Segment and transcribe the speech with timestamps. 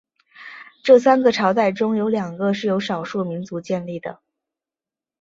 [0.83, 4.19] 这三个朝代中有两个是由少数民族建立的。